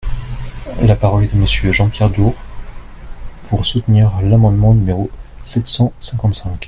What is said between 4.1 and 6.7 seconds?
l’amendement numéro sept cent cinquante-cinq.